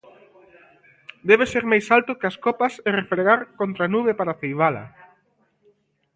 Debe 1.29 1.45
ser 1.53 1.63
máis 1.71 1.85
alto 1.97 2.11
que 2.19 2.27
as 2.31 2.37
copas 2.45 2.73
e 2.87 2.89
refregar 2.99 3.39
contra 3.59 3.83
a 3.85 3.91
nube 3.95 4.11
para 4.19 4.37
ceibala. 4.41 4.83